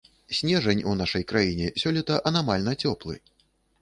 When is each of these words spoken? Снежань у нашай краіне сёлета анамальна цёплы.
Снежань 0.37 0.81
у 0.91 0.95
нашай 1.01 1.25
краіне 1.31 1.67
сёлета 1.83 2.19
анамальна 2.31 2.75
цёплы. 2.87 3.15